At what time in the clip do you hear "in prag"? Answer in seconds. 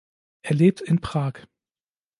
0.81-1.33